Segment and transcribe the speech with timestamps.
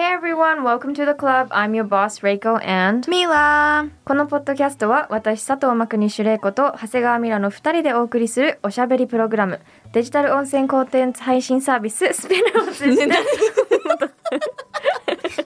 [0.00, 1.48] Hey everyone, welcome to the club.
[1.50, 9.60] I'm your boss, Reiko and ミラこのポッドキャストは私佐藤真国主玲子と長谷川ミラの2人でお送りするおしゃべりプログラム
[9.92, 13.08] デジタル音声コンテンツ配信サービススピナーを通じて、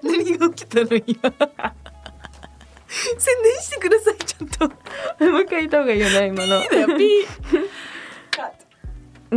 [0.05, 1.34] 何が起きたの今？
[3.19, 4.69] 宣伝してくださいちゃんと。
[4.69, 6.62] もう一回言った方がいいよね今の。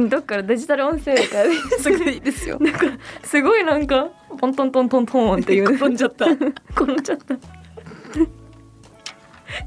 [0.09, 0.43] どっから？
[0.43, 1.45] デジタル音声だから。
[1.45, 2.59] ー それでいいですよ。
[2.59, 2.85] なんか
[3.23, 5.73] すごいなんかトントントントントンっていう。
[5.73, 6.25] 転んじゃった。
[6.25, 7.35] 転んじゃった。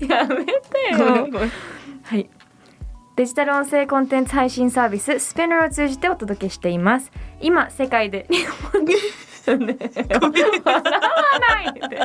[0.07, 0.53] やめて
[0.93, 0.99] よ。
[0.99, 1.53] ごめんごめん。
[2.03, 2.31] はい。
[3.17, 7.13] デジタル音声コンテンツ配信サービススペナーを通じてお届けしています。
[7.41, 9.01] 今世界で 日本でね
[9.47, 9.59] 笑
[10.21, 11.99] わないで。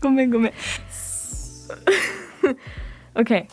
[0.00, 0.30] ごめん。
[0.30, 0.52] ごめん
[3.14, 3.46] OK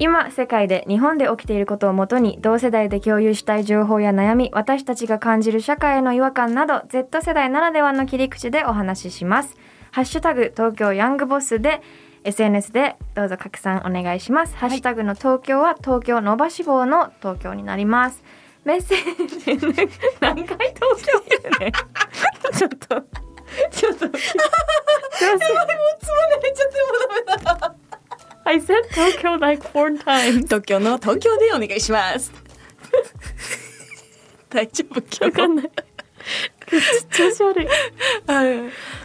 [0.00, 9.56] 今世界で日本で起きていることをもとに同世代で共有したい情報や悩み私たちが感じる社会への違和感など Z 世代ならではの切り口でお話しします。
[9.90, 11.82] ハッシュタグ東京ヤングボスで
[12.22, 18.22] SNS でどうぞ拡散お願いします、ハッシュタグの東京は東京伸ばし棒の東京になります。
[18.64, 21.72] メッセージ何回東京ね
[22.52, 23.18] ちょっとちょっと。
[23.68, 25.74] すいませんつまんで
[26.40, 27.77] 入っちゃってもうダメだ
[28.48, 30.44] I said Tokyo like four times.
[30.46, 32.32] 東京の東京でお願いします
[34.48, 35.70] 大丈夫今日わかんない
[37.12, 37.68] 調子悪い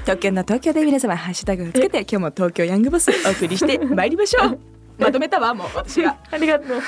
[0.05, 4.59] 東京の東京で皆様ハッシュタグをつけて今日も東京ヤングボスお送りして参りましょう
[4.97, 6.81] まとめたわもう私がありがとう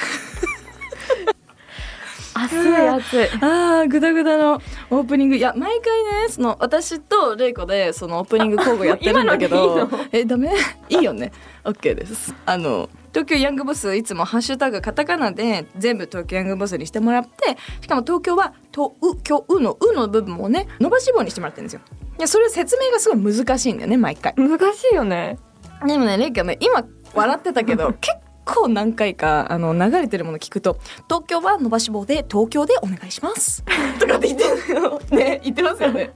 [2.35, 4.61] 熱い熱いあーグダグダの
[4.99, 10.51] オープニングいや毎回ねその私とレイコでそのオープニング交互やってるんだけどえダメ？
[10.89, 11.31] いいよね。
[11.63, 12.33] OK です。
[12.45, 21.81] あの東京ヤングボスいつもハッシュタグカタカナで全部東京ヤングボスにしてもらってしかも東京は「とう」「きょう」の「う」の部分もね伸ばし棒にしてもらってるんですよ。
[22.17, 24.33] いやそれ説明がすごい難しいんだよね毎回。
[24.37, 25.37] 難しいよね。
[25.85, 30.77] でもねレイカね今笑ってたけど 結構何回かあの流れてるもの聞くと
[31.09, 33.63] 「東京は伸ばし棒で東京でお願いします」
[33.99, 34.73] とかって言って。
[34.73, 36.11] る のね言ってますよね。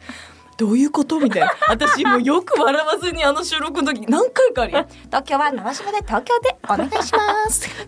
[0.58, 1.20] どういうこと？
[1.20, 1.54] みたいな。
[1.70, 4.72] 私もうよく笑わずにあの収録の時何回かあり
[5.06, 7.70] 東京は伸ばし棒で東京でお願いします。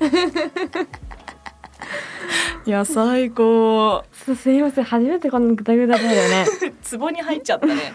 [2.65, 4.03] いや最高。
[4.13, 4.83] すいません。
[4.85, 6.45] 初めてこのグダグダだよね。
[6.81, 7.93] ツボに入っちゃったね。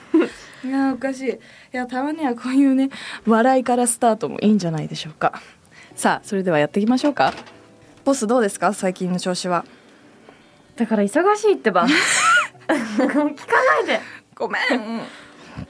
[0.65, 1.31] いやおかしい。
[1.31, 1.39] い
[1.73, 2.91] やたまにはこういうね
[3.27, 5.41] 笑いからスタートもいいんじゃないでしょうか
[5.97, 7.33] さあそれではやっていきましょうか。
[8.05, 8.73] ボスどうですか？
[8.75, 9.65] 最近の調子は。
[10.77, 11.87] だから忙しいってば。
[12.69, 13.33] 聞かな
[13.81, 14.01] いで。
[14.35, 15.01] ごめん。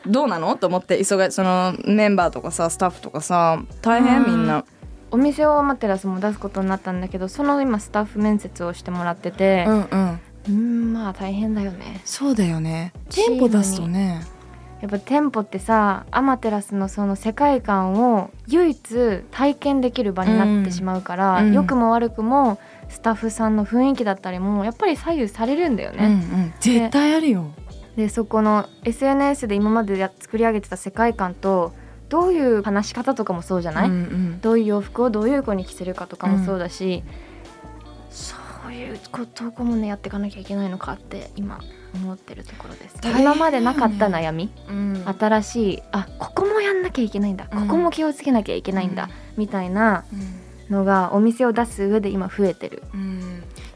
[0.05, 0.57] どうなの？
[0.57, 4.25] と思って忙しそのメンバーとかさスタッフとかさ大変？
[4.25, 4.65] みんな。
[5.13, 9.65] お店をアマテラスも出すことになったんだけどその今スタッフ面接をしてもらってて。
[9.69, 10.21] うんうん。
[10.49, 12.01] うんまあ大変だよね。
[12.05, 12.93] そうだよね。
[13.11, 14.23] 店舗出すとね
[14.81, 26.07] やっぱ店舗ってさアマテラスのその世界観を唯一体験できる場になってしまうから、うん良くも悪くもスタッフさんの雰囲気だったりもやっぱり左右されるんだようんうね。
[26.15, 26.55] ん。
[26.61, 27.47] 絶対あるよ。
[27.97, 31.73] でそこの SNS で今までや作り上げてた世界観と
[32.09, 34.41] どういう話し方とかもそうじゃない、うんうん。
[34.41, 37.03] どういう洋服をどういう子に着せるかとかもそうだし、
[38.11, 38.37] そ
[38.69, 41.61] ういうことをもねやっていかなきゃいけないのかって今
[41.97, 42.97] 思ってるところです。
[43.19, 45.05] 今までなかった悩みうん。
[45.19, 47.61] 新しいあここもやんなきゃいけないんだ、うん。
[47.63, 50.05] ここも気をつけなきゃいけないんだ、みたいな
[50.71, 52.83] のがお店を出す上で今増えてる。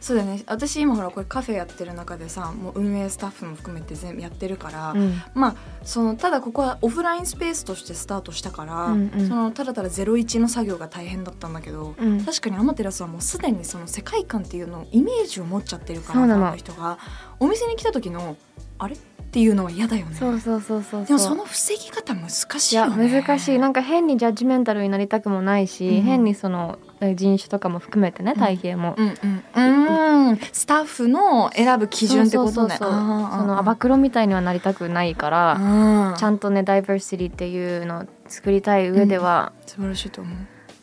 [0.00, 0.42] うんそうだよね。
[0.46, 5.20] 私今ほらこれカフェやってる中でさもう運営スタッフも含めて全部やってるから、うん。
[5.34, 9.28] まあそのただここはオフラインスペースとしてスタートしたから、うんうん。
[9.28, 12.24] そのただただゼロ一の作業が大変だったんだけど、うん。
[12.24, 16.98] 確かにアマテラスはもうすでにその世界観っていうのをイメージを持っちゃってるからファンの人が。
[17.38, 18.36] お店に来た時の
[18.78, 18.96] あれ？
[19.30, 20.16] っていうのは嫌だよね。
[20.16, 23.22] そうそうそうそうでもその防ぎ方難しいよね。
[23.22, 23.60] 難しい。
[23.60, 26.02] なんか変にジャッジメンタルになりたくもないし、うん。
[26.02, 26.80] 変にその
[27.14, 28.96] 人種とかも含めてね体型も。
[28.98, 29.14] うん
[29.54, 30.36] うんうん。
[30.52, 32.74] スタッフの選ぶ基準ってことね。
[32.76, 36.16] そのアバクロみたいにはなりたくないから、うん。
[36.16, 40.34] ちゃんとねダイバーシティっていうのを作りたい上では素晴らしいと思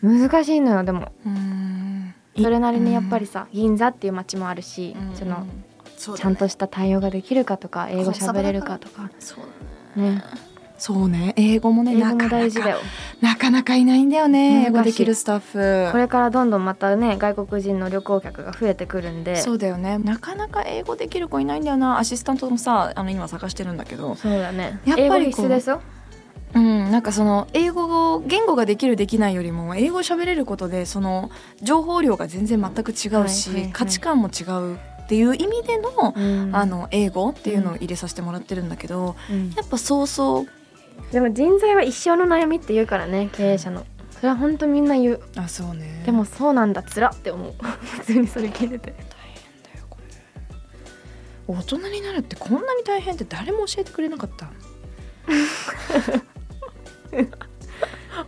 [0.04, 0.20] う。
[0.20, 1.12] 難しいのよでも。
[1.26, 2.14] うん。
[2.42, 5.46] それなりにやっぱりさ銀座っていう街もあるし、その
[5.98, 9.10] ちゃんとした対応ができるかとか英語喋れるかとか。
[9.20, 9.40] そう
[9.96, 10.12] だね。
[10.16, 10.24] ね。
[10.78, 11.34] そうね。
[11.38, 12.78] 英語もね英語もなかなか大事だよ。
[13.20, 15.92] なかなかいないんだよね英語できるスタッフ。
[15.92, 19.38] これからどんどんまたね外国人の旅行客が増えてくるんで。
[19.38, 19.98] そうだよね。
[19.98, 21.98] なかなか英語できる子いないんだよな。
[21.98, 24.16] アシスタントもさあの今探してるんだけど。
[24.16, 24.80] そうだね。
[24.86, 25.82] やっぱり必須ですよ。
[26.54, 31.30] うんなんかその英語を言語ができるできないよりも英語を喋れることでその
[31.62, 33.72] 情報量が全然全く違うし、はいはいはい。
[33.74, 36.54] 価値観も違うっていう意味での、うん。
[36.54, 39.52] あの英語っていうのを入れさせてもらってるんだけど、うん。
[39.52, 40.48] やっぱそうそう。
[41.14, 43.86] でも人材は一生の悩みって言うからね経営者の。
[44.12, 45.22] それは本当みんな言う。
[45.38, 46.04] あそうね。
[46.06, 47.54] でもそうなんだつらって思う。
[47.62, 48.94] 普通にそれ聞いてて。
[51.48, 54.50] 大人になるってこんなに大変って誰も教えてくれなかった。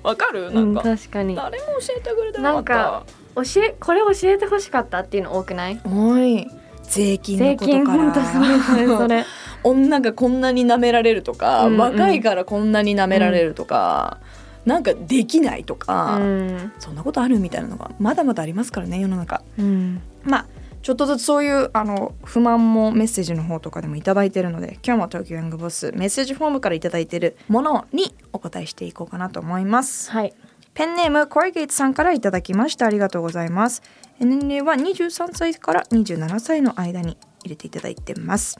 [0.03, 0.47] わかる？
[0.47, 1.35] うん確かに。
[1.35, 3.03] 誰も教えてくれてなんか
[3.35, 5.81] 教えこれ教えてほしかったっていうの多くない？
[5.85, 6.47] おい
[6.89, 9.25] 税金のことから。
[9.63, 11.79] 女がこんなに舐められるとか、うんうん。
[11.79, 14.17] 若いからこんなに舐められるとか、
[14.65, 16.71] なんかできないとか、うん。
[16.79, 19.41] そんなことあるみたいなのがまだまだありますからね世の中。
[19.57, 20.01] うん。
[20.23, 20.45] まあ
[20.81, 30.09] ちょっとずつそういうあの不満もメッセージの方とかでもいただいてるので今日も東京ヤングボスメッセージフォームからいただいてるものにお答えしていこうかなと思います。
[30.11, 30.33] はい
[30.79, 32.85] ペンネームコイゲイツさんからいただきました。
[32.85, 33.83] ありがとうございます。
[34.17, 38.57] 年齢は23歳から27歳の間に入れていただいてます。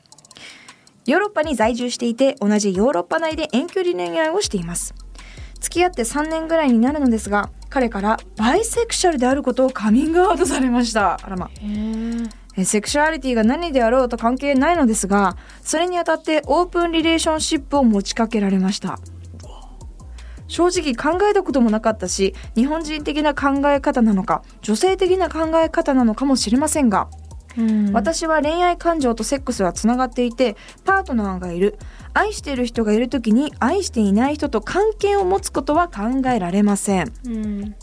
[1.06, 4.94] ヨーロッパに在住していて同じヨーロッパ内で遠距離恋愛をしています。
[5.62, 11.22] 付き合って3年ぐらいになるのですが彼からバイセクシャルであることをカミングアウトされました。
[11.24, 11.50] あらま。
[12.58, 19.00] えセクシュアリティが何であろうと関係ないのですがそれにあたってオープンリレーションシップを持ちかけられました
[20.50, 27.08] 正直考えたこともなかったし日本人的な考え方なのか女性的な考え方なのかもしれませんが
[27.58, 27.92] うん。
[27.94, 30.56] 私は恋愛感情とセックスはつながっていて
[30.86, 31.78] パートナーがいる。
[32.14, 37.14] 愛している人がいる時に愛していない人と関係を持つことは考えられません。
[37.26, 37.76] うん。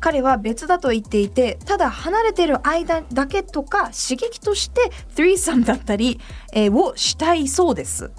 [0.00, 6.20] 彼は別だと言っていてただ離れてる間だけとか刺激としてトゥリーサムだったり、
[6.52, 8.10] えーをしたいそうです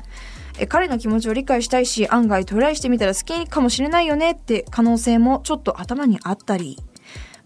[0.60, 6.78] えー彼の気持ちを理解したいし案外トライしてみたら好きかもしれないよねって可能性もちょっと頭にあったり。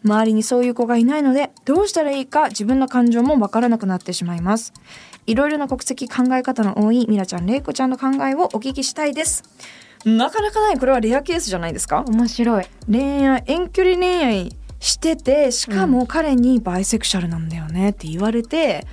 [0.02, 4.72] 周りにそういう子がいないのでどうしたらいいか自分の感情もわからなくなってしまいます。
[5.28, 9.44] いろいろな国籍考え方の多いミラちゃん、レイコちゃんの考えをお聞きしたいです。
[10.06, 12.06] なかなかないこれはレアケースじゃないですか？
[12.08, 12.66] 面白い。
[12.90, 18.88] 恋愛遠距離恋愛しててしかも彼にバイセクシャルなんだよねって言われて、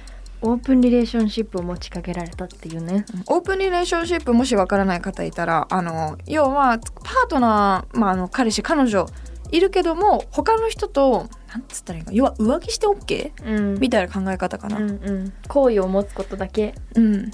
[0.47, 3.05] オープンリレーションシップを持ちかけられたっていうね。
[3.27, 9.07] オープンリレーションシップもしわからない方いたらあの要はパートナー、まあ、あの彼氏彼女
[9.51, 13.33] いるけども他の人となんつったらいいか要は浮気して OK?
[13.45, 13.81] うん。
[13.81, 15.33] みたいな考え方かな、うんうん。
[15.49, 16.75] 好意を持つことだけ。
[16.95, 17.31] うん、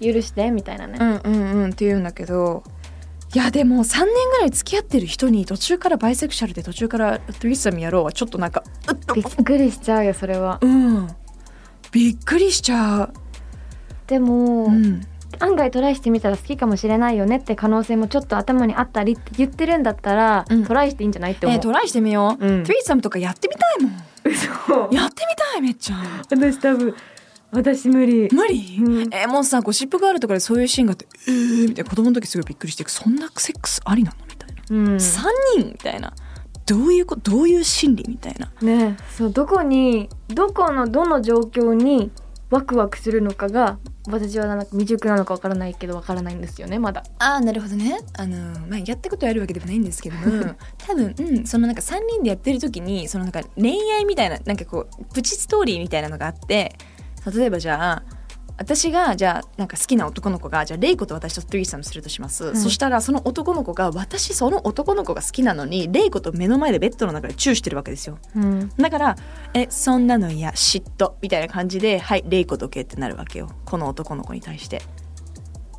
[0.00, 0.98] 許してみたいなね。
[1.00, 1.70] うんうんうん。
[1.70, 2.62] って言うんだけど
[3.32, 9.14] いやでも3年ぐらい付き合ってる人に途中からバイセクシャルで途中からトリッサムやろうはちょっとなんかうっと。
[9.14, 10.58] びっくりしちゃうよそれは。
[10.60, 11.08] うん
[12.30, 13.12] くりしちゃう、
[14.06, 15.00] でも、うん、
[15.40, 20.64] 案外トライしてみたら好きかもしれないよねって可能性もちょっと頭にあったりって言ってるんだったら、うん。
[20.64, 22.64] トライしていいんじゃないって思う、えートライしてみよう、うん。
[22.64, 24.02] トリッサムとかやってみたいもん。
[24.24, 24.94] 嘘。
[24.94, 25.96] やってみたいめっちゃ。
[26.30, 26.94] 私多分
[27.50, 28.28] 私無理。
[28.32, 29.00] 無理、うん。
[29.12, 31.90] えーもうさゴシップガールとかでそういうシーンがあってえーみたいな。
[31.90, 34.16] 子供の時すごいびっくりしてそんなセックスありなの？
[34.28, 34.96] みたいな、うん。
[34.96, 35.20] 3
[35.56, 35.66] 人？
[35.72, 36.12] みたいな
[36.70, 38.52] どういうことどういう心理みたいな。
[38.62, 42.12] ねそうどこにどこのどの状況に
[42.48, 47.02] ワクワクするのかが私はなんか未熟なのかわからないけどわからないんですよねまだ。
[47.18, 47.98] ああなるほどね。
[48.16, 56.76] あの、まあ、やったことあるわけでもないんですけども多分、うん、そのなんか3人でやってる時にそのなんか恋愛みたいななんかこうプチストーリーみたいなのがあって
[57.34, 58.19] 例えばじゃあ
[58.60, 68.18] 私がじゃあなんか好きな男の子がじゃあレイコと私とトゥリーサムするとします、いそしたらその男の子が私その男の子が好きなのにレイコと目の前でベッドの中でチューしてるわけですよ。
[68.36, 68.70] うん。
[68.76, 69.16] だから
[69.54, 73.50] えそんなの嫌嫉妬みたいな感じではいレイコどけってなるわけよ。
[73.64, 74.82] この男の子に対して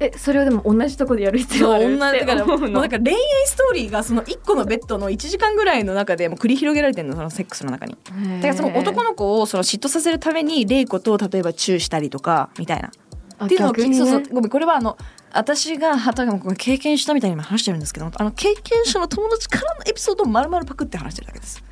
[0.03, 7.95] えそれをでも同じとこでやる必要ある女だからもうなんか恋愛ストーリーがその1個のベッドの1時間ぐらいの中でもう繰り広げられてるのそのセックスの中に。
[8.41, 12.91] だからその男の子をその嫉妬させるためにレイコと例えばチューしたりとかみたいな。
[13.37, 14.97] あっていうのをねそうそうごめんこれはあの
[15.33, 21.63] 私が畑が経験したみたいに今話してるんですけどあの経験者の友達からのエピソードを丸々パクって話してるだけです。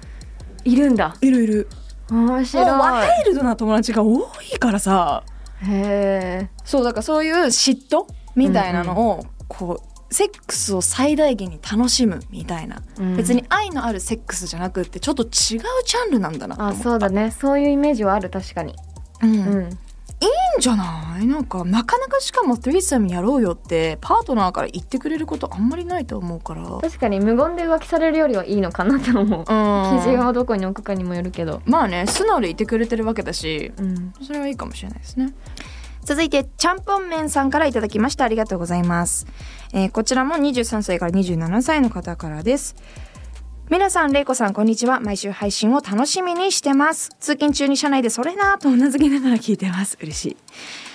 [0.65, 1.15] いるんだ。
[1.21, 1.67] いるいる。
[2.11, 2.65] 面白い。
[2.65, 4.19] ワイルドな友達が多
[4.53, 5.23] いからさ。
[5.61, 8.05] へえそうだからそういう嫉妬
[8.47, 12.81] みたいなのをこうセックスを最大限に楽しむみたいな、
[13.15, 15.61] 別に愛のあるセックスじゃなくってちょっと違うジャ
[16.07, 16.79] ンルなんだなと思った。
[16.79, 17.29] あそうだね。
[17.29, 18.73] そういうイメージはある確かに。
[19.21, 19.29] うん。
[19.29, 19.69] うん。
[20.21, 21.27] いんじゃない？
[21.27, 26.63] なんかなかなかしかもトリサムやろうよってパートナーから言ってくれることあんまりないと思うから。
[26.81, 29.39] 確かに無言で浮気されるよりはいいのかなと思う。
[29.39, 29.99] うん。
[30.01, 31.61] 基準をどこに置くかにもよるけど。
[31.65, 34.13] まあね素直で言ってくれてるわけだしうん。
[34.21, 35.33] それはいいかもしれないですね
[36.03, 39.27] 続いてちゃんぽんめんさんからいただきましたありがとうございます、
[39.73, 42.75] えーこちらも23歳から27歳の方からです
[43.69, 44.99] 皆さん、れいこさん、こんにちは。
[44.99, 47.11] 毎週配信を楽しみにしてます。
[47.19, 49.95] 通勤中に車内でそれなぁとうなずきながら聞いてます。
[50.01, 50.37] 嬉しい。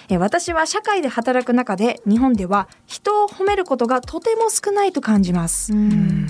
[0.08, 5.73] えー私は社会で働く中で、日本では人を褒めることがとても少ないと感じます。
[5.73, 6.26] うん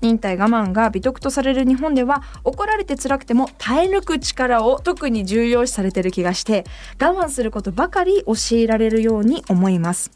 [0.00, 6.64] 忍耐我慢が美徳とされる日本では怒られて辛くても耐え抜く力を特に重要視されてる気がして
[7.00, 10.10] 我慢することばかり教えられるように思います。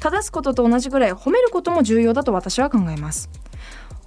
[0.00, 3.28] 正すことと同じぐらい褒めることも重要だと私は考えます。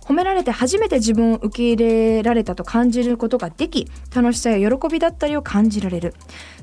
[0.03, 6.13] 褒められて初めて自分を受け入れられたと感じることができ楽しさや喜びだったりを感じられる。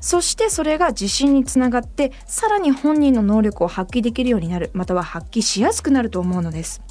[0.00, 6.82] そしてそれが自信につながってさらに本人の能力を発揮できるようになるまたは発揮しやすくなると思うのです。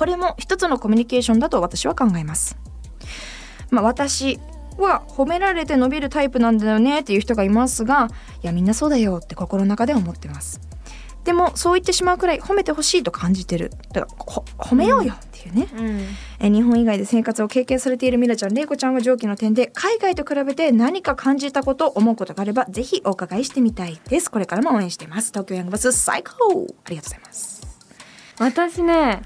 [0.00, 2.56] これも一つのコミュニケーションだと私は考えます。
[3.70, 4.40] まあ私
[4.78, 8.08] は褒められて伸びるタイプなんだよねっていう人がいますが、
[8.42, 10.58] いやみんなそうだよって心の中で思ってます。
[11.24, 13.72] でもそう言ってしまうくらい褒めてほしいと感じてる。
[13.92, 15.68] だからほ褒めようよっていうね。
[15.70, 16.00] うん
[16.38, 24.30] え日本以外で生活を経験されているミラちゃん、レイコちゃんは上記の点で海外と比べて何か感じたこと、思うことがあればぜひお伺いしてみたいです。
[24.30, 25.28] これからも応援しています。
[25.28, 27.60] 東京ヤングバス最高ありがとうございます。
[28.38, 29.20] 私ね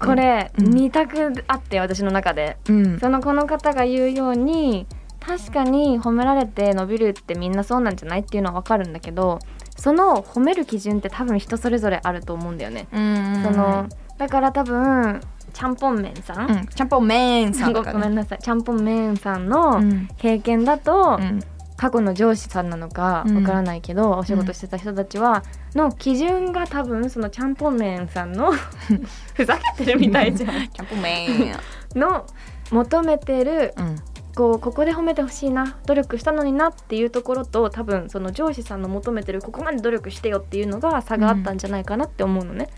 [0.00, 0.70] これうん。
[0.70, 2.56] 二択あって私の中で。
[2.68, 2.98] うん。
[3.00, 4.86] そのこの方が言うように
[5.20, 9.40] 確かに褒められて伸びるってみんなそうなんじゃないっていうのはわかるんだけど
[9.76, 12.86] その褒める基準って多分人それぞれあると思うんだよね。
[12.92, 13.88] うんその
[14.18, 15.20] だから多分
[15.52, 18.38] ちゃんぽんめんさん、うん、ちゃんぽんめんさんね、ごめんなさい。
[18.38, 20.08] ちゃんぽんめんさんのうん。
[20.16, 21.40] 経験だと、うん
[21.76, 25.42] 過去の上司さんなのかうんわからないけど、お仕事してた人たちは
[25.74, 28.52] の基準が多分そのちゃんぽんめんさんの
[29.34, 31.56] ふざけてるみたいじゃん ちゃんぽんめん。
[31.94, 32.26] の
[32.70, 33.96] 求めてるうん。
[34.36, 42.68] こうここで褒めてほしいな努力したのになっていうところと多分その上司さんの求めてるここまで努力してよっていうのが差があったんじゃないかなって思うのね。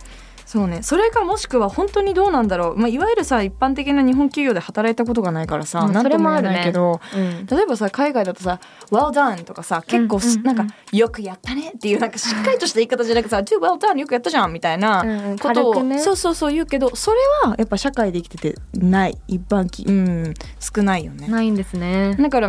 [0.48, 0.82] そうね。
[0.82, 2.76] それかもしくは本当にどうなんだろう。
[2.78, 8.58] まあ、いわゆるさ、一般的な日本企業で働いたことがないからさ、うんなんとも言えそれもあるねないけど、うん例えばさ、海外だとさ、
[8.90, 15.04] well done とかさ、結構す、うんうんうんなんか、よくやったねっていう、なんかしっかりとした言い方じゃなくてさ、do well done よくやったじゃんみたいな
[15.38, 19.18] ことを、ねそうそうそう言うけど、それはやっぱ社会で生きててない。
[19.28, 21.28] 一般き、うん、少ないよね。
[21.28, 22.16] ないんですね。
[22.18, 22.48] だから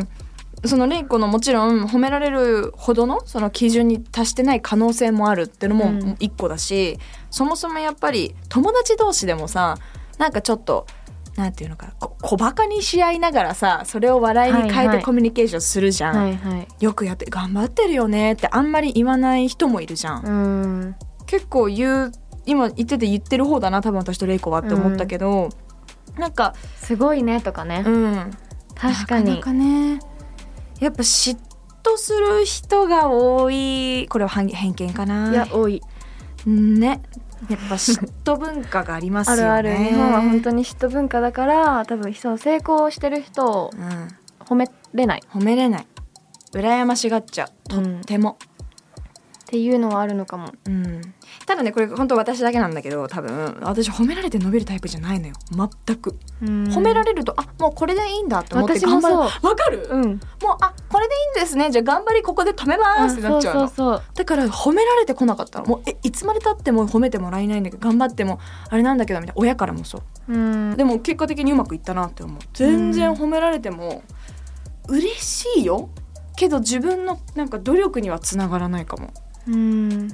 [0.66, 7.00] そのレイコのもちろん褒められるほどのその基準に達してない可能性もあるっていうのうんも一個だし、
[7.30, 9.78] そもそもやっぱり友達同士でもさ
[10.18, 10.86] なんかちょっと
[11.38, 16.68] なんていうのかなこ小バカにし合いながらさそれを笑いに変えてコミュニケーションするじゃん、はいはい。
[16.84, 20.96] よくやって頑張ってるよねってあんまり言わない人もいるじゃん、うん。
[21.26, 22.12] 結構言う
[22.46, 25.50] 今言ってて言ってる方だな多分私とレイコはって思ったけど、
[26.18, 27.84] なんかすごいねとかね。
[27.86, 28.32] うん
[28.76, 29.26] 確かに。
[29.26, 30.00] なかなかね
[30.80, 31.38] やっぱ嫉
[31.84, 34.08] 妬する人が多い。
[34.10, 35.32] これは偏偏見かな。
[35.32, 35.82] いや多い。
[36.46, 37.02] ね。
[37.50, 39.44] やっぱ嫉妬文化がありますよね。
[39.44, 39.84] あるある。
[39.84, 44.08] 日本は本当に嫉妬文化だから多分そう成功してる人をうん、
[44.40, 45.24] 褒めれない。
[45.32, 45.88] 褒めれない。
[46.54, 47.70] 羨ましがっちゃう。
[47.70, 48.38] とっても、
[49.44, 50.52] っていうのはあるのかも。
[50.66, 51.02] うん
[51.50, 55.34] ただねこれ本当私だけなんだけど多分私褒められて伸びるタイプじゃないのよ。
[55.50, 59.16] 全く、褒褒められるとあもうこれでいいんだと思って頑張る。
[59.16, 60.04] わかる、うん。
[60.04, 60.20] もう
[60.62, 61.72] あこれでいいんですね。
[61.72, 64.02] じゃあ頑張りここで止めますってなっちゃうの。
[64.14, 65.66] だから褒められてこなかったの。
[65.66, 68.40] もうえいつまでたっても褒めてもらえないんだけど頑張っても
[68.70, 69.42] あれなんだけどみたいな。
[69.42, 70.34] 親からもそう。
[70.34, 70.78] うん。
[70.78, 72.40] でも結果的にうまくいったなって思う。
[72.54, 74.04] 全然褒められても
[74.88, 75.90] 嬉しいよ。
[76.36, 79.12] けど自分のなんか努力にはつながらないかも。
[79.48, 80.10] うん。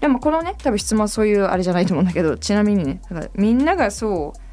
[0.00, 4.48] でもこのね多分質問はそういうあれじゃないと思うんだけどちなみにねだからみんながそう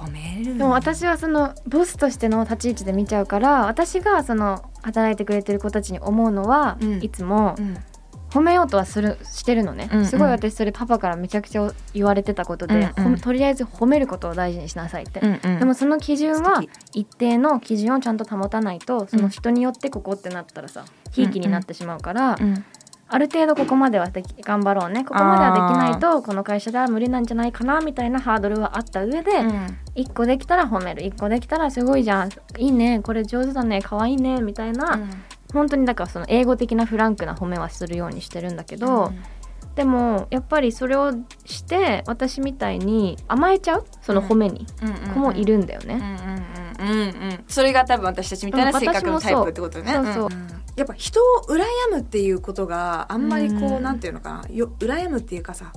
[0.00, 7.02] 褒めるでも私はそのボスとしての立ち位置で見ちゃうから私がその働いてくれてる子たちに思うのは、うん。
[7.02, 7.76] いつもうん。
[8.30, 10.06] 褒めようとはするしてるのね、うんうん。
[10.06, 12.92] すごい私それパパからめちゃくちゃ言われてたことで、うんうん。
[12.92, 15.58] ほんとりあえず褒めることを大事にしなさいって、うんうん。
[15.58, 16.62] でもその基準は
[16.94, 22.64] 一定の基準をちゃんと保たないとその人によってここってなったらさひいきになってしまうから、うん
[23.12, 25.04] ある程度ここまではでき頑張ろうね。
[25.04, 29.78] ここまではできないとこの会社では無理なんじゃないかなみたいなハードルはあった上で、うん。
[29.96, 31.02] 1個できたら褒める。
[31.02, 32.30] 1個できたらすごいじゃん。
[32.58, 33.00] いいね。
[33.00, 33.82] これ上手だね。
[33.82, 34.40] 可愛いね。
[34.40, 35.00] みたいな、
[35.52, 39.12] 本当にだからその英語的なフランクな褒めはするようにしてるんだけど、
[39.74, 41.12] でもやっぱりそれを
[41.44, 43.84] して私みたいに甘えちゃう？
[44.02, 44.66] その褒めに。
[45.14, 46.00] 子もいるんだよね。
[46.80, 47.02] うんう
[47.34, 47.44] ん。
[47.48, 49.92] それが多分私たちみたいな性格のタイプってことね。
[49.92, 50.28] そうそう。
[50.28, 50.48] んん。
[50.76, 51.58] やっぱ人を羨
[51.90, 53.82] むっていうことがあんまりこう、うん。
[53.82, 54.54] なんていうのかな。
[54.54, 55.72] よ羨むっていうかさ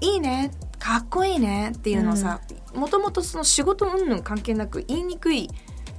[0.00, 2.40] いいねかっこいいねっていうのをさ
[2.74, 5.48] もともとその仕事云々関係なく言いにくい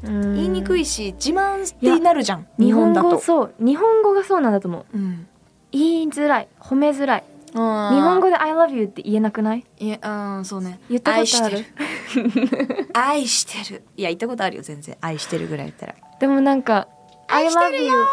[0.03, 3.09] 言言いにくいし自慢ってなるじゃん日本だと。
[3.11, 4.51] 語そう日本語がそうなん。
[4.51, 5.27] だと思ううん、
[5.71, 7.57] 言いづらい褒めづらい日
[7.95, 9.63] 日本語で「I love you」って言えなくない？
[9.79, 10.79] いやうんそうね。
[10.89, 11.65] 言ったことある？
[11.65, 12.87] 愛してる。
[12.93, 13.83] 愛してる。
[13.95, 14.97] いや言ったことあるよ全然。
[15.01, 15.95] 愛してるぐらい言ったら。
[16.19, 16.87] でもなんか
[17.29, 18.05] 「I 愛して love る you よ」ー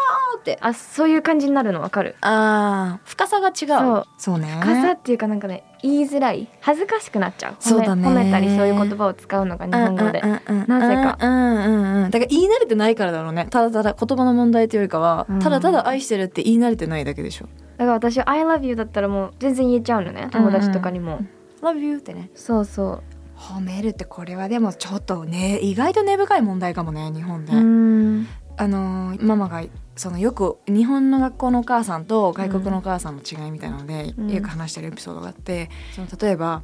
[0.45, 2.15] って」あそういう感じになるのわかる？
[2.21, 3.53] あー深さが違う。
[3.67, 4.05] そう。
[4.17, 4.47] そうね。
[4.61, 6.47] 深さっていうかなんかね言いづらい。
[6.61, 7.53] 恥ずかしくなっちゃう。
[7.53, 8.07] 褒めそうだね。
[8.07, 10.21] 褒めたりそういう言葉を使うのが日本語で。
[10.23, 10.67] うんうんうんうん。
[10.67, 11.17] なぜか。
[11.19, 13.47] うんうんうんだから言い慣れてないからだろうね。
[13.49, 15.39] ただただ言葉の問題というよりかは、うん。
[15.39, 17.47] ただただ愛してるって言い慣れてないだけでしょ。
[17.77, 20.27] だから私「I love you」だったらもう全然言えちゃうのね。
[20.31, 21.19] 友達とかにも、
[21.61, 22.29] Love you ってね。
[22.35, 23.01] そうそ
[23.35, 28.27] 褒めるってこれはでもちょっとね意外と根深い問題かもね日本で、ううん。
[28.55, 29.61] あのーママが
[29.95, 34.31] そのよく日本の学校のお母さんと外国のお母さんの違いみたいなので、うん。
[34.31, 36.63] よく話してるエピソードがあってその例えば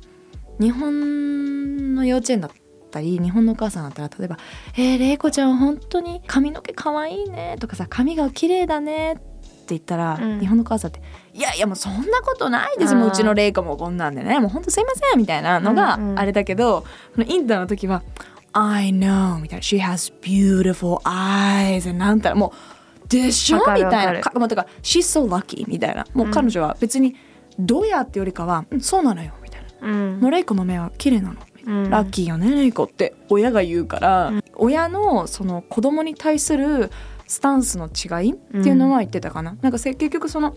[0.59, 2.51] 日本の幼稚園だっ
[2.91, 4.37] たり日本のお母さんだったら例えば
[4.77, 9.21] 「えー、玲子ちゃん本当に髪の毛かわいいね」とかさ「髪が綺麗だね」って
[9.69, 10.39] 言ったら、うん。
[10.39, 11.01] 日本のお母さんって
[11.33, 12.95] 「いやいやもうそんなことないです。
[12.95, 16.19] もううちの玲子もこんなんでねもう本当すいません」みたいなのがうんうん。
[16.19, 16.81] あれだけど、
[17.15, 18.03] このインターの時は
[18.51, 22.80] 「I know」みたいな「She has beautiful eyes」なんたらもう
[23.11, 23.57] でしょ？
[23.57, 23.89] みたいな。
[23.91, 26.05] かるかもうとか「She's so lucky」みたいな。
[26.13, 27.15] もう彼女は別に
[27.59, 29.87] どうやってよりかは「うんそうなのよ」みたいな。
[29.87, 31.35] うん「もうレイコの目は綺麗なの」
[31.67, 31.89] うん。
[31.89, 34.43] ラッキーよねレイコって親が言うから、うん。
[34.55, 36.89] 親のその子供に対する
[37.27, 40.55] スタンスの違いっていうのは言ってたかな、なんかせ結局その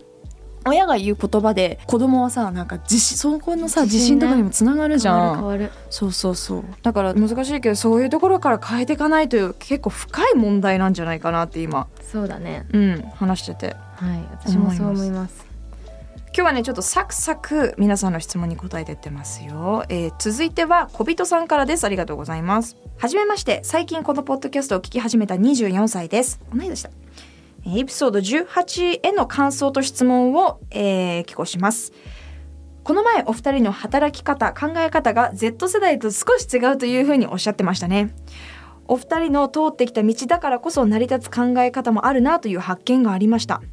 [0.65, 5.69] 親が言う言葉で子供はさなんか自信そこのさ自自信とかにもつながるじゃん。
[5.89, 6.63] そうそうそう。
[6.81, 11.87] だから難しいけどそういうところから変えていかないという結構深い問題なんじゃないかなって今。
[12.01, 12.65] そうだね。
[12.73, 13.75] うん話してて。
[13.95, 15.45] はい私もそう思います。
[16.37, 21.85] 今日はねちょっとサクサク皆さんの質問に答えてってますよ、えー続いては小人さんからです。
[21.85, 22.75] ありがとうございます。
[22.97, 23.61] はじめまして。
[23.63, 26.41] 最近このポッドキャストを聞き始めた24歳です。
[26.53, 26.89] 同い年だ。
[26.89, 27.04] えー
[27.67, 31.93] エピソード18への感想と質問を、えー寄稿します。
[32.83, 38.13] この前お二人の働き方考え方が Z 世代と少し違うというふうにおっしゃってましたね。
[38.87, 43.63] お二人の通ってきた道だからこそ成り立つ考え方もあるなという発見がありました。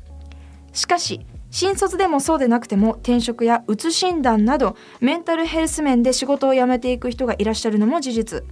[0.72, 8.44] しかし新卒でもそうでなくても転職やうつ診断などメンタルヘルス面で仕事を辞めていく人がいらっしゃるのも事実。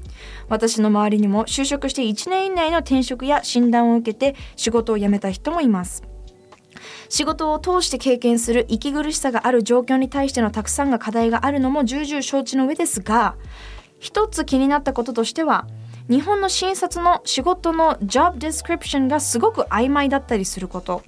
[0.50, 6.02] 私の周りにも就職して1年以内の転職や診断を受けて仕事を辞めた人もいます。
[7.08, 13.34] 仕事を通して経験する息苦しさがある状況に対してのたくさんが課題があるのも重々承知の上ですが
[13.98, 15.66] 一つ気になったこととしては
[16.08, 21.02] 日本の新卒の仕事の job description がすごく曖昧だったりすること。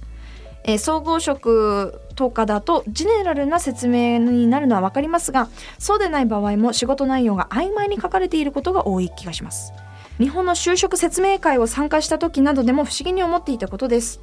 [0.64, 5.48] えー総合職とかだとジェネラルな説明になるのは分かりますが
[5.78, 9.72] そうでない場合も仕事内容が曖昧に書かれていることが多い気がします。
[10.18, 14.20] 日本の就職説明会を参加した時などでも不思議に思っていたことです。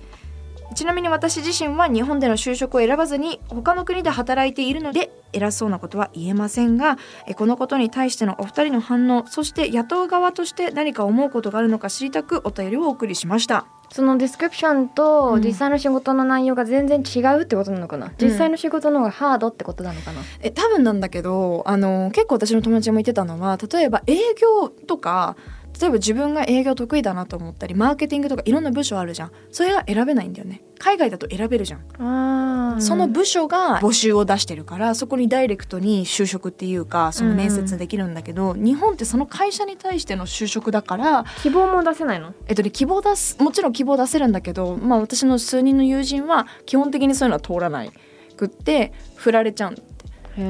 [0.76, 6.98] ちなみに私自身は日本での就職を選ばずに他の国で働いているので偉そうなことは言えませんが
[7.36, 13.66] このことに対してのお二人の反応そして雇う側として何か思うことがあるのか知りたくお便りをお送りしました。
[13.92, 15.42] そのディスクリプションうとん。
[15.42, 25.36] 実際の仕事の内容が全然違うってことなのかな、実際の仕事の方がハードってことなのかな、え多分なんだけどあの結構私の友達も言ってたのは例えば営業とか
[25.80, 29.32] 例えば自分が営業得意だなと思ったりマーケティングとかいろんな部署あるじゃん。
[29.52, 30.62] それが選べないんだよね。
[30.78, 42.34] 海外だと選べるじゃん、その部署が募集を出してるからそこにダイレクトに就職っていうかその面接できるんだけど、日本ってその会社に対しての就職だから希望も出せないの？
[42.48, 47.92] えっとね、希望出すもちろん希望出せるんだけど、まあ、私の数人の友人は基本的にそういうのは通らない
[48.38, 49.76] くって振られちゃうん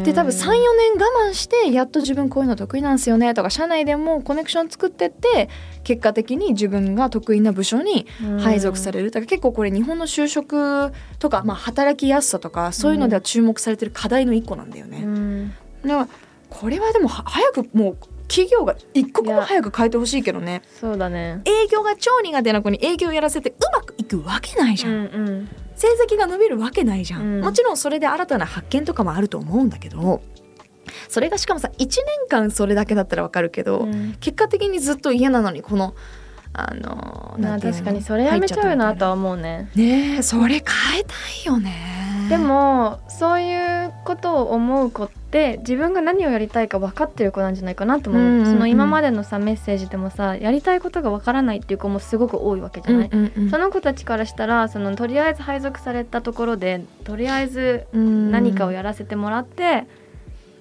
[0.04, 0.60] で多分34年
[0.98, 5.50] 我慢してやっと自分こういうの得意なんですよねとか社内でもコネクション作ってって
[5.84, 8.06] 結果的に自分が得意な部署に
[8.42, 15.02] 配属されるだから結構これ日本の就職とか、まあ、働きやすさとかそういうのでは注目されてる課題の一個なんだよね。
[15.04, 15.54] うん。
[15.84, 16.08] だから
[16.50, 20.62] これはでもは早くもう企業が一刻も早く変えてほしいけどね。
[20.80, 21.42] そうだね。
[21.46, 27.42] 営業が超苦手な子に営業やらせてうまくいくわけないじゃん、うんうん成績が伸びるわけないじゃん、うん。
[27.42, 30.22] もちろんそれで新たな発見とかもあると思うんだけど
[31.08, 34.15] それがしかもさ1年間それだけだったらわかるけど、うん。
[34.20, 35.96] 結果的にずっと嫌なのにこの
[36.52, 37.80] あのまあなんていうの？
[37.80, 39.72] 確かにそれやめちゃうなとは思うね。
[39.76, 41.13] ねえそれ変えた
[41.44, 41.72] いよね
[42.30, 48.46] でもそういうことを思う子って自分が何をやりたいか分かってる子なんじゃないかなと思う,、うんうんうん。
[48.46, 53.10] その今までのさメッセージでもさやりたいことが分からないっていう子もすごく多いわけじゃない、
[53.50, 59.86] その子たちからしたらそのとりあえず配属されたところでとりあえず何かをやらせてもらって、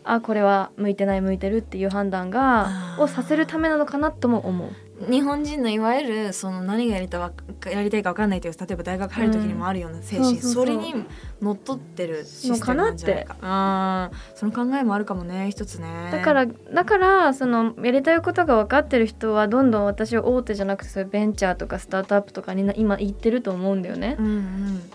[0.04, 4.68] あこれは向いてない向いてるっていう判断がをさせるためなのかなとも思う。
[5.08, 10.94] 日本人のいわゆるその何がやりたやりたいか分かんないという例えば大学入る時にもあるような精神、うんそれに
[11.40, 14.10] のっとってるシステムなんじゃないか。
[14.10, 16.10] うんその考えもあるかもね一つね。
[16.10, 24.16] だからだからそのやりたいことが分かってる人はどんどん私は大手じゃなくてそういうベンチャーとかスタートアップとかにな今行ってると思うんだよね。
[24.18, 24.22] う。
[24.22, 24.26] ん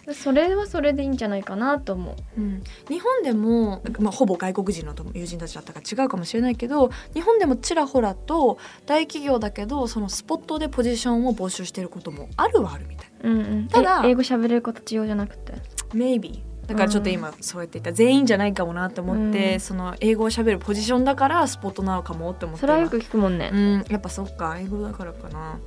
[0.08, 0.14] うん。
[0.14, 2.42] それはそれでいいんじゃないかなと思う。
[2.42, 13.12] うん、日本でも、まあ、ほぼ外国人の友人たちだったから違うかもしれないけど日本でもちらほらと大企業だけどそのスポットでポジションを募集してることもあるはあるみたい。
[13.26, 15.54] うんうん、ただえ英語喋れる子たち用じゃなくて
[15.94, 19.60] ？maybe だからちょっと今そうやって言った全員じゃないかもなって思って、うん。
[19.60, 23.52] その英語を喋るポジションだからスポットなのかもって思ってそれはよく聞くもんね。
[23.54, 23.86] うん。
[23.88, 24.58] やっぱそっか。
[24.60, 25.60] 英語だからかな。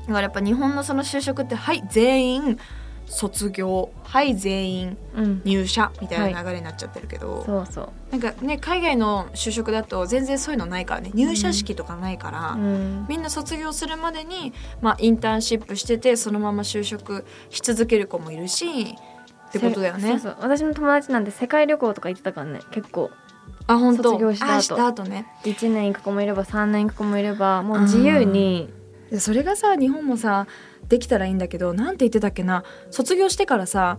[0.00, 2.58] だからやっぱ日本のその就職ってはい全員
[3.06, 4.34] 卒業はい。
[4.36, 7.88] 全員うん、入社みたいな流れになっちゃってるけど、そうそう。
[8.10, 11.10] なんかね海外の就職だと全然そういうのないからね。
[11.14, 18.96] 入社式とかないから、うん、みんな卒業するまでに、まあ、インターンシップしててそのまま就職し続ける子もいるし
[19.48, 20.00] ってことだよね。
[20.00, 20.36] せそうそう。
[20.40, 23.10] 私の友達なんて世界旅行とか行ってたからね結構。
[23.66, 24.10] あ本当。
[24.12, 24.54] 卒業した後。
[24.54, 25.26] あした後ね。
[25.44, 28.70] 1年行く子もいれば3年行く子もいればもう自由に。
[29.10, 30.46] でそれがさ日本もさ
[30.88, 33.98] できたらいいんだけどなんて言ってたっけな卒業してからさ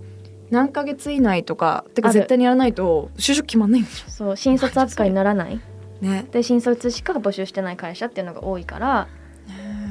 [0.52, 3.96] 何ヶ月以内とかてか絶対にやらないと就職決まんないんだよ。
[4.08, 5.60] そう新卒扱いにならない。
[6.02, 6.28] ね。
[6.32, 9.08] で新卒しか募集してない会社っていうのが多いから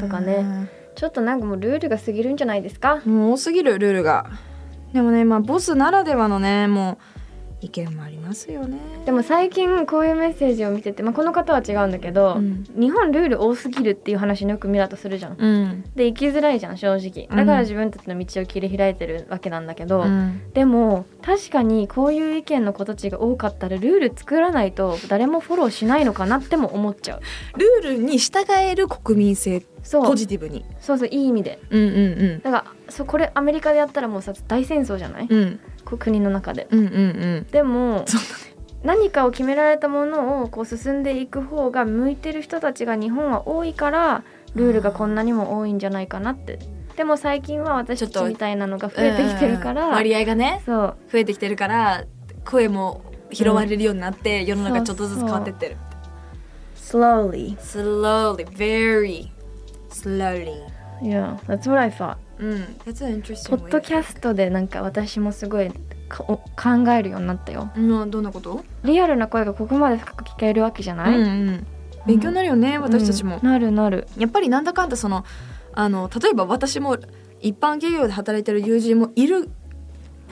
[0.01, 0.71] とかね。
[0.95, 3.03] ちょっとなんかもうルールが過ぎるんじゃないですか？
[3.05, 4.31] もう多すぎるルールが。
[4.93, 7.14] でもねまあボスならではのねもう
[7.65, 8.79] 意見もありますよね。
[9.07, 12.65] でも最近こういうメッセージを見てて、まあ、この方は違うんだけど、うん。
[12.79, 15.37] 日本ルール多すぎるっていう話のよく見たとするじゃん。
[15.39, 15.85] うん。
[15.95, 17.27] で生きづらいじゃん正直。
[17.35, 20.43] だから自分たちの道を切り開いてるわけなんだけど、うん。
[20.53, 27.21] でも確かにこういう意見の子たちが多かったらルール作らないと誰もフォローしないのかなっても思っちゃう。
[27.59, 30.17] ルールに従える国民性ポそう。
[30.17, 30.65] ジティブに。
[30.81, 31.59] そうそういい意味で。
[31.71, 31.87] うんう
[32.39, 32.41] ん。
[32.43, 36.67] だからそうこれアメリカでやったらもうさ大戦争じゃない、うん国の中で。
[36.71, 36.91] うんうんう
[37.41, 37.47] ん。
[37.51, 38.21] でもそう
[38.83, 46.59] 何かを決められたものをこう進んでいく方が向いてる人たちが日本は多いからルールがこんなにも多いんじゃないかなって。
[46.97, 50.97] でも最近は私ちょっとたちみたいなのが増えてきてるから、うん割合がねそう。
[51.11, 52.05] 増えてきてるから
[52.45, 55.77] 声も拾われるようになって、世の中ちょっとずつ変わってってる。
[56.77, 57.57] slowly.
[57.59, 58.45] Slowly.
[58.45, 59.31] Very
[59.91, 62.17] slowly yeah that's what I thought.
[62.39, 65.71] うん that's an interesting ポッドキャストでなんか私もすごい
[66.09, 67.71] 考えるようになったよ。
[67.77, 68.65] うんどんなこと？
[68.85, 71.67] リアルな声がここまで深く聞けるわけじゃない、うんうん。
[72.07, 73.39] 勉強になるよね、私たちも。
[73.43, 73.49] うん。
[73.49, 74.07] なるなる。
[74.19, 75.25] やっぱりなんだかんだその
[75.73, 76.97] あの例えば私も
[77.41, 79.49] 一般企業で働いてる友人もいる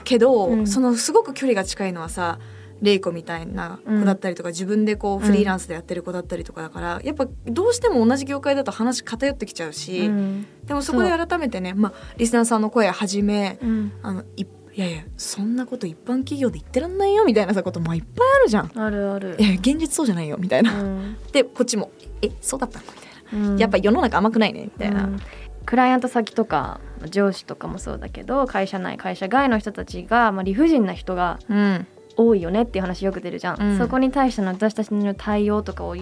[0.03, 0.67] けど、うん。
[0.67, 2.39] そのすごく距離が近いのはさ
[2.81, 14.47] レイコみたいな子だったりとか、自分でこうフリーランスでやってる子だったりとかだから、やっぱどうしても同じ業界だと話偏ってきちゃうし、うんでもそこで改めてね、まあ、リスナーさんの声はじめうんあのいい
[14.79, 18.71] やいやそんなこと一般企業で言ってらんないよみたいなさこともいっぱいあるじゃん。
[18.75, 20.81] あるあるいや現実そうじゃないよみたいな。
[20.81, 21.91] うんでこっちも
[22.23, 23.49] 「えそうだったの?」みたいな。
[23.51, 25.03] うんやっぱ世の中甘くないねみたいな。
[25.03, 25.19] うん
[25.65, 33.77] クライアント先とか上司とかもそうだけど会社内会社外の人たちが、まあ、理不尽な人がうん多いよねっていう話よく出るじゃん、うん。
[33.77, 35.95] そこに対しての私たちの対応とかを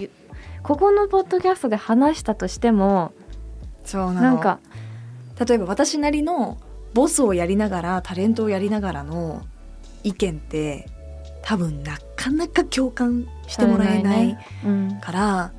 [0.62, 3.12] ここのポッドキャストで話したとしても
[3.84, 4.20] そうなの。
[4.20, 4.60] なんか
[5.46, 6.58] 例えば私なりの
[6.94, 9.42] ボスをやりながらタレントをやりながらの
[10.04, 10.88] 意見って
[11.42, 14.38] 多分なかなか共感してもらえない
[15.00, 15.52] から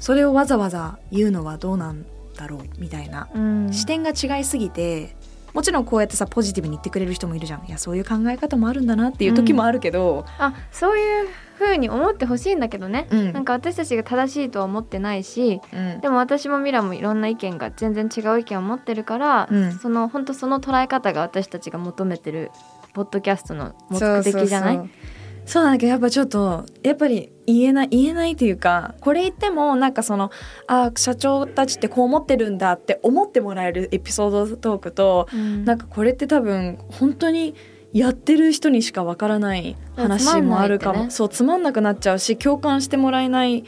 [0.00, 2.04] それをわざわざ言うのはどうなん
[2.36, 3.28] だろうみたいな。
[3.34, 3.72] うん。
[3.72, 5.16] 視点が違いすぎて
[5.54, 7.64] もちろんこうやってさポジティブに言ってくれる人もいるじゃん。
[7.66, 13.32] いやそういう考え方もあるんだなっていう時もあるけど、あそういう風に思ってほしいんだけどね、うん。
[13.32, 16.00] なんか私たちが正しいとは思ってないしうん。
[16.00, 19.72] でも私もミラもいろんな意見が全然違う意見を持ってるから、うん。
[19.72, 22.50] その本当その捉え方が私たちが求めてる
[22.92, 24.76] ポッドキャストの目的じゃない？
[24.76, 25.13] そうそうそう
[25.46, 30.30] そうなんだけどやっぱちょっとやっぱり言えない言えないというかこれ言ってもなんかその
[30.66, 35.64] あ社長たちってこう思ってるんだって思ってもらえるエピソードトークと、うん。
[35.64, 37.54] なんかこれって多分本当に
[37.92, 41.10] やってる人にしかわからない話もあるかも、ね。
[41.10, 43.64] そうつまんなくなっちゃうし共感してもらえない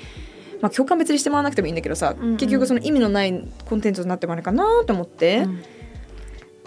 [0.60, 2.36] まあ共感別にしてもらわなくてもいいんだけどさ、うんうん。
[2.36, 5.62] 結局その意味のないコンテンツになってもらえるかなと思って、うん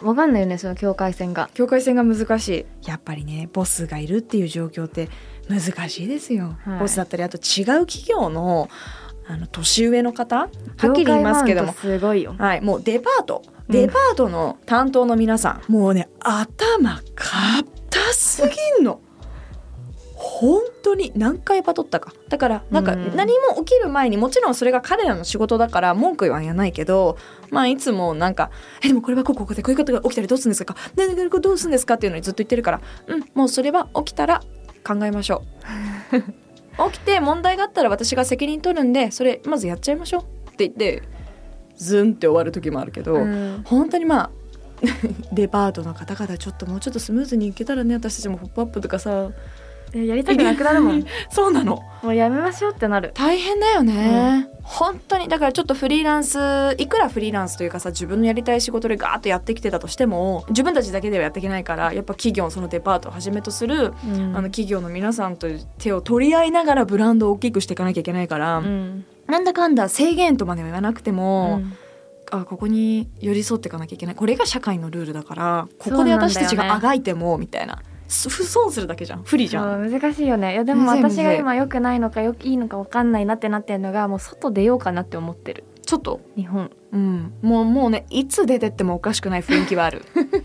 [0.02, 1.50] わかんないよねその境界線が。
[1.54, 2.88] 境界線が難しい。
[2.88, 5.10] やっぱりねボスがいるっていう状況って
[5.48, 6.80] 難しいですよ、はい。
[6.80, 8.70] ボスだったりあと違う企業の
[9.28, 10.38] あの年上の方？
[10.38, 10.50] はっ
[10.94, 11.74] きり言いますけども。
[11.74, 12.36] すごいよ。
[12.38, 13.44] はい、もうデパート。
[13.46, 18.42] うんデパートの担当の皆さん、もうね頭硬す
[18.78, 19.00] ぎんの
[20.22, 22.12] 本当に何回バトったか。
[22.28, 27.18] だからなんかうん何も起きる前にもちろんそれが彼らの仕事だから文句は言わないけど
[27.52, 28.52] まあいつもなんか
[28.84, 34.42] 「えでもこれはこうこうでこういうことが起きたらどうするんですか?」「ねねねこれどうするんですか?」っていうのにずっと言ってるから「うんもうそれは起きたら
[34.86, 35.44] 考えましょ
[36.12, 36.20] う」
[36.92, 40.22] 起きて問題があったら私が責任取るんでそれまずやっちゃいましょう。
[40.50, 41.04] って言って
[41.78, 43.62] ズンって終わる時もあるけど、うん。
[43.66, 44.30] 本当にまあ
[45.32, 51.06] デパートの方々ちょっともうちょっとスムーズにいけたらね私たちも「ポップアップとかさえやりたくなくなるもん。
[51.30, 51.84] そうなの。
[52.04, 53.12] もうやめましょうってなる。
[53.14, 56.40] 大変だよね、本当にだからちょっとフリーランス
[56.78, 64.38] いくらフリーランスというかさ自分のやりたい仕事でガーッとやってきてたとしても自分たちだけではやっていけないからやっぱ企業そのデパートをはじめとする、うん。
[64.38, 65.48] あの企業の皆さんと
[65.78, 69.06] 手を取り合いながらブランドを大きくしていかなきゃいけないから、うん。
[69.28, 71.74] なんだかんだ制限とまでは言わなくても、うん。
[72.32, 74.16] あここに寄り添っていかなきゃいけない。
[74.16, 79.24] これが社会のルールだからここで私たちがあがいてもみたいな損するだけじゃん。
[79.24, 79.92] 不利じゃん。
[79.92, 80.54] 難しいよね。
[80.54, 85.64] いやでも私が今良くないのかよいいのか分かんないなってなってるのがもう外出ようかなって思ってる。
[85.86, 86.72] ちょっと、日本。
[86.92, 90.04] うん、もうもうねいつ出てってもおかしくない雰囲気はある。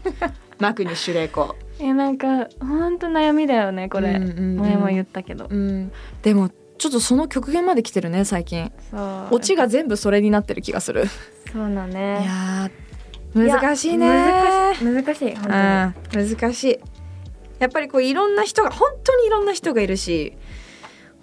[0.61, 4.57] マクニッシュ玲子えなんかほんと悩みだよねこれ、うんうんうん。
[4.61, 5.91] 前も言ったけど、うん、
[6.23, 8.71] でもちょっとその極限まで来てるね最近。
[8.91, 8.97] そ
[9.31, 9.35] う。
[9.37, 11.07] オチが全部それになってる気がする。
[11.53, 12.85] そうだいねやー
[13.35, 16.39] 難しいね難しい難しい本うん。
[16.39, 16.79] 難しい
[17.65, 20.37] やっぱりこういろんな人が本当にいろんな人がいるし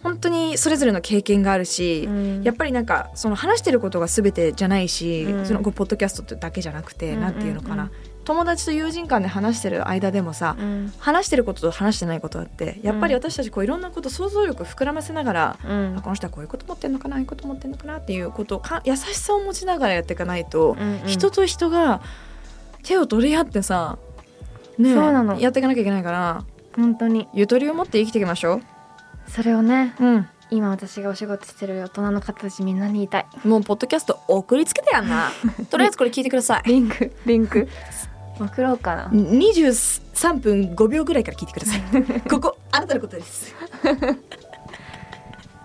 [0.04, 2.44] 本当にそれぞれの経験があるし、うん。
[2.44, 5.46] やっぱりなんかその話してることが全てじゃないし、うん。
[5.46, 7.22] そのポッドキャストってだけじゃなくて、うん。
[7.22, 7.92] なんていうのかな。
[8.24, 10.94] 友達と友人間で話してる間でもさ、うん。
[10.98, 20.76] 話してることと話してないことあってやっぱり私たちこういろんなこと想像力膨らませながら、この人はこういうこと持ってんのかなああいうこと持ってんのかなっていうことをか優しさを持ちながらやっていかないと、
[21.06, 22.02] 人と人が
[22.84, 24.00] 手を取り合ってさ、
[24.78, 24.94] ねえ。
[24.94, 25.40] そうなの。
[25.40, 26.44] やっていかなきゃいけないから。
[26.76, 27.28] 本当に。
[27.34, 28.62] ゆとりを持って生きていきましょ
[29.28, 33.26] それをねう、うん、今私がお仕事してる大人の方たちみんなに言いたい。
[33.46, 35.32] もうポッドキャスト送りつけてやんな。
[35.70, 36.64] とりあえずこれ聞いてください。
[36.68, 37.68] リンクリンク。
[38.40, 39.06] 送ろうかな。
[39.10, 41.82] 23分5秒ぐらいから聞いてください。
[42.30, 43.56] ここあなたのことです。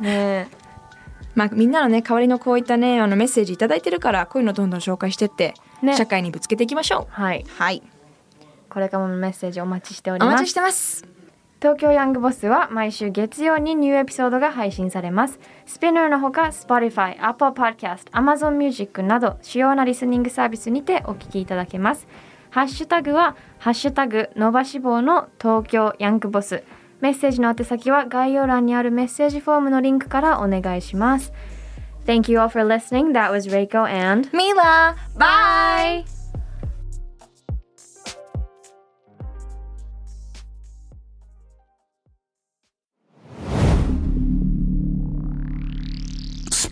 [0.00, 0.48] ね
[1.34, 5.96] まあみんなのね代わりのこういったねあのメッセージいただいてるからこういうのどんどん紹介してって、ね。
[5.96, 7.20] 社会にぶつけていきましょう。
[7.20, 7.44] はい。
[7.58, 7.82] はい
[8.76, 11.02] これからもメッセージお待ちしておりますお待ちしてます
[11.62, 15.40] 東京ヤングボスは毎週月曜にニューエピソードが配信されます。
[15.64, 22.06] スピナーのほか Spotify、Apple Podcast、Amazon Music など主要なリスニングサービスにてお聞きいただけます。
[22.50, 26.62] ハッシュタグはハッシュタグ伸ばし棒の東京ヤングボス。
[27.00, 31.32] メッセージの宛先は概要欄にあるメッセージフォームのリンクからお願いします。
[32.04, 33.12] Thank you all for listening.
[33.12, 34.94] That was Reiko and ミラ